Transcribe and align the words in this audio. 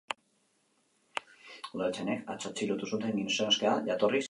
Udaltzainek 1.77 2.33
atzo 2.35 2.53
atxilotu 2.53 2.91
zuten 2.95 3.23
gizonezkoa, 3.23 3.79
jatorriz 3.87 3.89
irakiarra. 3.89 4.19